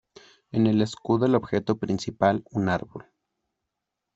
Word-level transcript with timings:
En 0.51 0.65
el 0.65 0.81
escudo 0.81 1.27
el 1.27 1.35
objeto 1.35 1.77
principal 1.77 2.43
un 2.49 2.69
árbol. 2.69 3.05